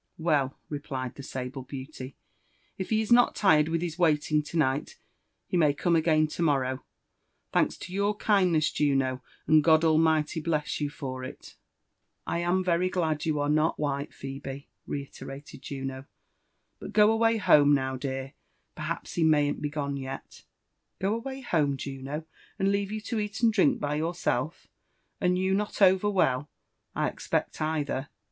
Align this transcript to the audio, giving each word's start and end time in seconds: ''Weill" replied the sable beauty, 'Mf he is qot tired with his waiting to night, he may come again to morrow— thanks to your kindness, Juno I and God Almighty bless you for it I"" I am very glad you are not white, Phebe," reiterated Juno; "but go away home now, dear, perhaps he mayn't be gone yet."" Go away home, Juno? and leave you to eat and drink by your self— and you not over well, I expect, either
''Weill" 0.19 0.55
replied 0.67 1.13
the 1.13 1.21
sable 1.21 1.61
beauty, 1.61 2.15
'Mf 2.79 2.87
he 2.89 3.01
is 3.03 3.11
qot 3.11 3.35
tired 3.35 3.67
with 3.67 3.83
his 3.83 3.99
waiting 3.99 4.41
to 4.41 4.57
night, 4.57 4.97
he 5.45 5.57
may 5.57 5.75
come 5.75 5.95
again 5.95 6.25
to 6.29 6.41
morrow— 6.41 6.83
thanks 7.53 7.77
to 7.77 7.93
your 7.93 8.15
kindness, 8.17 8.71
Juno 8.71 9.17
I 9.17 9.21
and 9.51 9.63
God 9.63 9.83
Almighty 9.83 10.39
bless 10.41 10.81
you 10.81 10.89
for 10.89 11.23
it 11.23 11.55
I"" 12.25 12.37
I 12.37 12.39
am 12.39 12.63
very 12.63 12.89
glad 12.89 13.27
you 13.27 13.39
are 13.39 13.47
not 13.47 13.77
white, 13.79 14.11
Phebe," 14.11 14.69
reiterated 14.87 15.61
Juno; 15.61 16.05
"but 16.79 16.93
go 16.93 17.11
away 17.11 17.37
home 17.37 17.71
now, 17.75 17.95
dear, 17.95 18.33
perhaps 18.73 19.13
he 19.13 19.23
mayn't 19.23 19.61
be 19.61 19.69
gone 19.69 19.97
yet."" 19.97 20.45
Go 20.99 21.13
away 21.13 21.41
home, 21.41 21.77
Juno? 21.77 22.25
and 22.57 22.71
leave 22.71 22.91
you 22.91 23.01
to 23.01 23.19
eat 23.19 23.41
and 23.41 23.53
drink 23.53 23.79
by 23.79 23.93
your 23.97 24.15
self— 24.15 24.65
and 25.21 25.37
you 25.37 25.53
not 25.53 25.79
over 25.79 26.09
well, 26.09 26.49
I 26.95 27.07
expect, 27.07 27.61
either 27.61 28.09